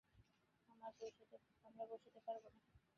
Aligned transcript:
আমরা 0.69 1.83
পৌঁছাতে 1.89 2.19
পারবো 2.27 2.47
না। 2.49 2.59